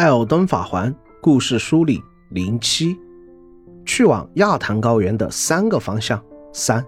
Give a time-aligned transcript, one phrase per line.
[0.00, 2.98] 艾尔登法环故事书里零七，
[3.84, 6.18] 去往亚坛高原的三个方向
[6.54, 6.82] 三。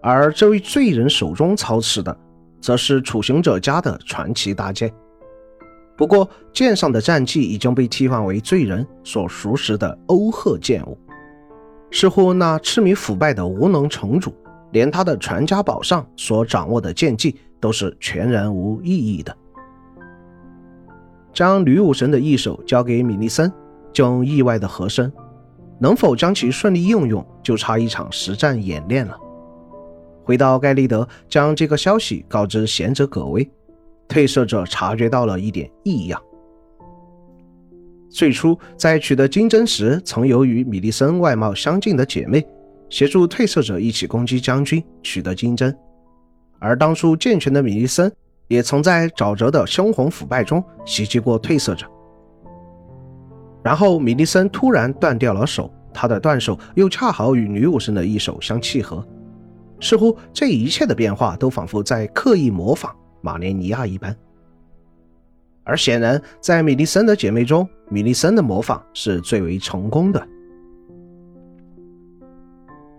[0.00, 2.16] 而这位罪人手中操持的，
[2.60, 4.94] 则是处刑者家的传奇大剑。
[5.96, 10.96] 不过剑上的战绩已经被替换为罪人所熟识的欧赫剑舞，
[11.90, 14.32] 似乎那痴迷腐败的无能城主，
[14.70, 19.36] 连他的传家宝上所掌握的剑技都是全然无意义的。
[21.36, 23.52] 将女武神的一手交给米利森，
[23.92, 25.12] 就意外的合身，
[25.78, 29.14] 能否将其顺利应用，就差一场实战演练了。
[30.24, 33.46] 回到盖利德，将这个消息告知贤者葛威，
[34.08, 36.18] 褪色者察觉到了一点异样。
[38.08, 42.42] 最初在取得金针时，曾有与米利森外貌相近的姐妹
[42.88, 45.76] 协助褪色者一起攻击将军，取得金针，
[46.58, 48.10] 而当初健全的米利森。
[48.48, 51.86] 也曾在沼泽的凶红腐败中袭击过褪色者，
[53.62, 59.04] 然后米利森突然断掉了手，他的断手又恰好与女武神的一手相契合，
[59.80, 64.16] 似乎这一切的变化都仿佛在刻意模仿马莲尼亚一般。
[65.64, 70.28] 而显然，在米利森的姐妹中，米利森的模仿是最为成功的。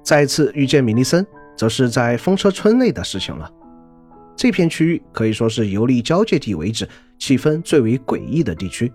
[0.03, 3.49] 再次遇见米利森，则是在风车村内的事情了。
[4.37, 8.89] 这片区域可以说是游历交界地为止气氛最为诡异的地区。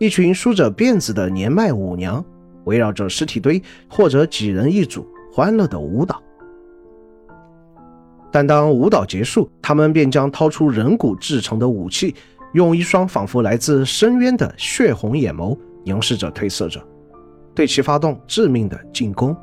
[0.00, 2.24] 一群梳着辫子的年迈舞娘
[2.64, 6.20] 围绕着尸体堆，或者几人一组，欢乐的舞蹈。
[8.32, 12.14] 但当舞蹈结束，他们便将掏出人骨制成的武器，
[12.54, 16.84] 用一双仿佛来自深渊的血红眼眸凝视着褪色者，
[17.54, 19.36] 对其发动致命的进攻。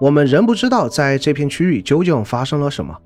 [0.00, 2.96] 我们仍不知道在这片区域究竟发生了什么，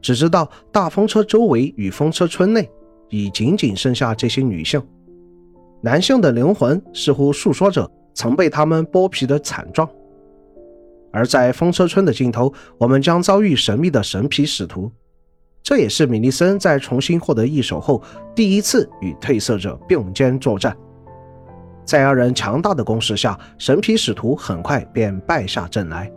[0.00, 2.70] 只知道大风车周围与风车村内
[3.10, 4.82] 已仅仅剩下这些女性，
[5.82, 9.88] 男性的灵魂似乎诉说着曾被他们剥皮的惨状。
[11.12, 14.90] 而在风车村的尽头，我们将遭遇神秘的神皮使徒，
[15.62, 18.02] 这也是米利森在重新获得一手后
[18.34, 20.76] 第一次与褪色者并肩作战。
[21.86, 26.12] 在二人强大的攻势下，神皮使徒很快便败下阵来。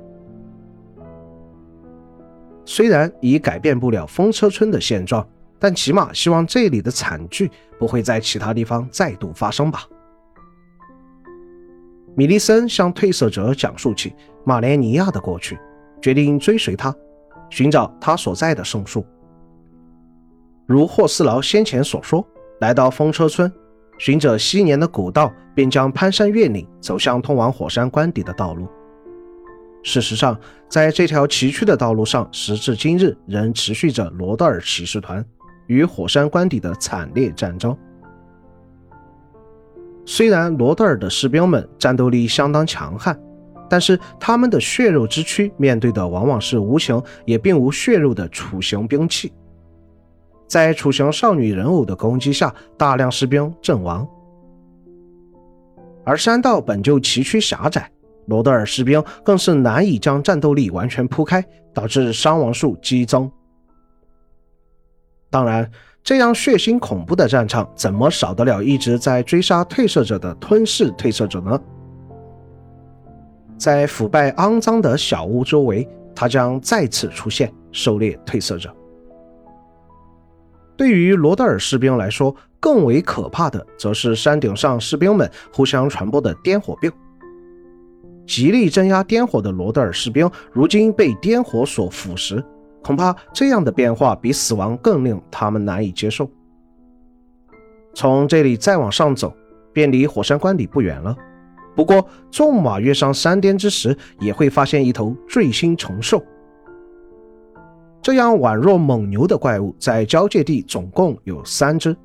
[2.65, 5.25] 虽然已改变不了风车村的现状，
[5.59, 9.83] 但起码希望这里的惨剧不会在其他地方再度发生吧。
[12.15, 14.13] 米利森向褪色者讲述起
[14.43, 15.57] 马莲尼亚的过去，
[16.01, 16.93] 决定追随他，
[17.49, 19.05] 寻找他所在的圣树。
[20.65, 22.27] 如霍斯劳先前所说，
[22.59, 23.51] 来到风车村。
[23.99, 28.67] 循着昔年的古道，便将攀山越岭，走向通往火山关底的道路。
[29.83, 30.37] 事实上，
[30.67, 35.23] 在这条崎岖的道路上，时至今日仍持续着罗德尔骑士团
[35.67, 37.77] 与火山关底的惨烈战争。
[40.05, 43.17] 虽然罗德尔的士兵们战斗力相当强悍，
[43.69, 49.31] 但是他们的血肉之躯面对的往往是无情也并无血肉的处刑兵器。
[50.49, 54.05] 在楚雄少女人偶的攻击下，大量士兵阵亡。
[56.03, 57.87] 而山道本就崎岖狭窄，
[58.25, 63.31] 罗德尔士兵更是难以将战斗力完全铺开，导致伤亡数激增。
[65.29, 65.69] 当然，
[66.03, 71.61] 这样血腥恐怖的战场，怎么少得了一直在追杀褪色者的吞噬褪色者呢？
[73.55, 78.75] 在腐败肮脏的小屋周围，他将再次出现，狩猎褪色者。
[80.79, 86.89] 对于罗德尔士兵来说，更为可怕的，则是山顶上士兵们互相传播的颠火病。
[88.25, 92.41] 极力镇压颠火的罗德尔士兵，如今被颠火所腐蚀，
[92.81, 96.31] 恐怕这样的变化比死亡更令他们难以接受。
[97.93, 99.35] 从这里再往上走，
[99.73, 101.13] 便离火山关底不远了。
[101.75, 106.23] 不过，纵马跃上山巅之时，也会发现一头坠星虫兽。
[108.09, 111.95] 这样宛若猛牛的怪物，在交界地总共有三只，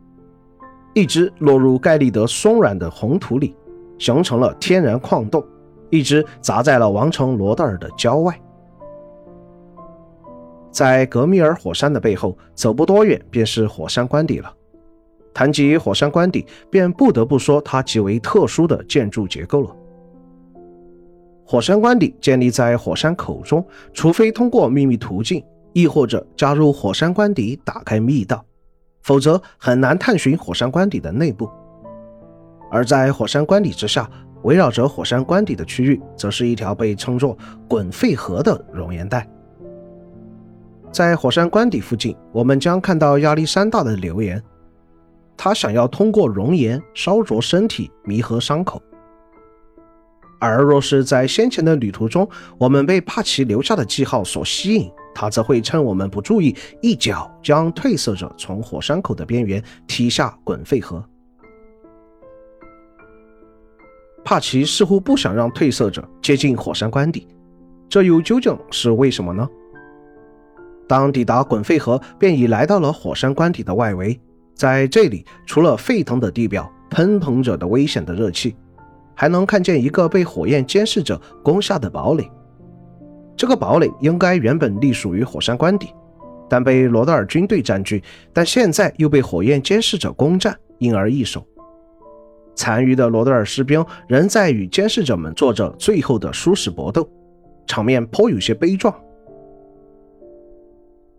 [0.92, 3.56] 一只落入盖利德松软的红土里，
[3.98, 5.40] 形成了天然矿洞；
[5.88, 8.38] 一只砸在了王城罗德尔的郊外。
[10.70, 14.54] 在格米尔火山的背后，走不多远便是火山关底了。
[15.32, 19.74] 谈及火山关底，便不得不说它极为特殊的建筑结构了。
[21.46, 25.42] 火山关底建立在火山口中，除非通过秘密途径。
[25.74, 28.42] 亦或者加入火山关底，打开密道，
[29.02, 31.50] 否则很难探寻火山关底的内部。
[32.70, 34.10] 而在火山关底之下，
[34.44, 37.36] 围绕着火山关底的区域，则是一条被称作
[37.68, 39.28] “滚沸河”的熔岩带。
[40.90, 44.42] 在火山关底附近，我们将看到亚历山大的留言。
[45.36, 48.80] 他想要通过熔岩烧灼身体，弥合伤口。
[50.46, 61.02] 而若是在先前的旅途中，我们被帕奇留下的记号所吸引，他则会趁我们不注意，一脚将褪色者从火山口的边缘踢下滚沸河。
[64.22, 67.26] 帕奇似乎不想让褪色者接近火山关底，
[67.88, 69.48] 这又究竟是为什么呢？
[70.86, 74.20] 当抵达滚沸河，便已来到了火山关底的外围。
[74.54, 78.54] 在这里，除了沸腾的地表、喷腾着的危险的热气，
[79.14, 82.30] 还能看见一个被火焰监视者攻下的堡垒。
[83.36, 85.88] 这个堡垒应该原本隶属于火山官邸，
[86.48, 88.02] 但被罗德尔军队占据，
[88.32, 91.44] 但现在又被火焰监视者攻占，因而易手。
[92.54, 97.08] 残余的罗德尔士兵仍在与监视者们做着最后的殊死搏斗，
[97.66, 98.94] 场面颇有些悲壮。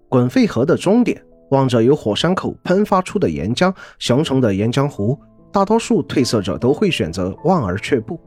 [0.07, 1.21] 滚沸河的终点，
[1.51, 5.19] 望着由火山口喷发出的岩浆形成的岩浆湖，
[5.55, 8.19] 大多数褪色者都会选择望而却步。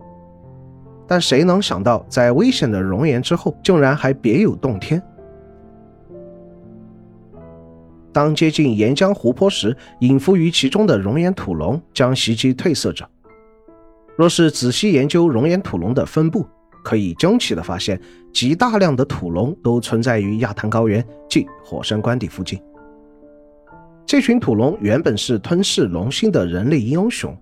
[1.07, 5.03] 但谁能想到，在危险的熔岩之后，竟然还别有洞天？
[8.15, 13.07] 当接近岩浆湖泊时，隐伏于其中的熔岩土龙将袭击褪色者。
[14.17, 16.47] 若是仔细研究熔岩土龙的分布，
[16.83, 18.01] 可以惊奇地发现，
[18.33, 22.59] 极大量的土龙都存在于亚坦高原即火山关底附近。
[24.09, 27.37] 这群土龙原本是吞噬龙心的人类英雄，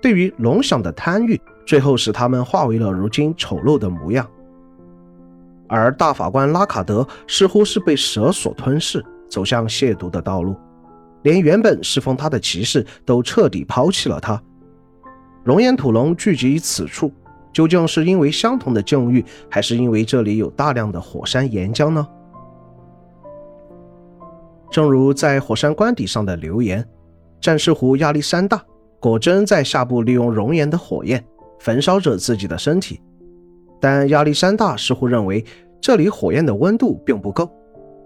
[0.00, 4.24] 对于龙想的贪欲，最后使他们化为了如今丑陋的模样。
[5.66, 10.54] 而大法官拉卡德似乎是被蛇所吞噬，走向亵渎的道路，
[11.22, 14.40] 连原本侍奉他的骑士都彻底抛弃了他。
[15.42, 17.12] 熔岩土龙聚集于此处。
[17.52, 22.06] 究竟是因为相同的境遇，还是因为这里有大量的火山岩浆呢？
[24.76, 26.86] 正如在火山关底上的留言，
[27.40, 28.62] 战士湖亚历山大
[29.00, 31.24] 果真在下部利用熔岩的火焰
[31.58, 33.00] 焚烧着自己的身体，
[33.80, 35.42] 但亚历山大似乎认为
[35.80, 37.50] 这里火焰的温度并不够，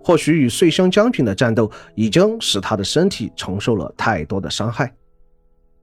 [0.05, 4.95] 或许与碎星将军的战斗已经使他的身体承受了太多的伤害。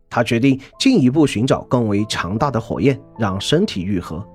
[0.09, 4.25] 他决定进一步寻找更为强大的火焰，让身体愈合。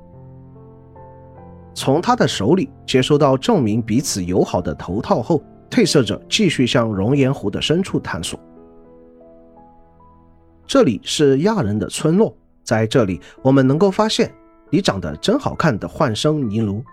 [1.72, 5.42] 从他的手里接收到证明彼此友好的头套后，
[5.72, 8.38] 褪色者继续向熔岩湖的深处探索。
[10.66, 14.30] 这里是亚人的村落，在这里我们能够发现
[14.68, 16.84] 你长得真好看的幻生尼卢。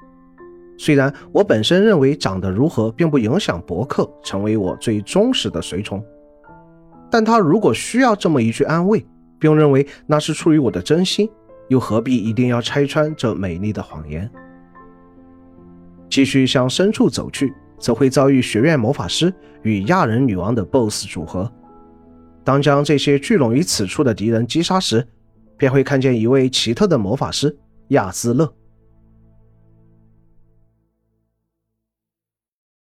[0.77, 6.01] 虽然我本身认为长得如何并不影响博克成为我最忠实的随从。
[7.11, 9.05] 但他如果需要这么一句安慰，
[9.37, 11.29] 并认为那是出于我的真心，
[11.67, 14.29] 又何必一定要拆穿这美丽的谎言？
[16.09, 19.33] 继续向深处走去，则会遭遇学院魔法师
[19.63, 21.51] 与亚人女王的 BOSS 组合。
[22.43, 25.07] 当将这些聚拢于此处的敌人击杀时，
[25.57, 27.55] 便会看见一位奇特的魔法师
[27.89, 28.51] 亚兹勒。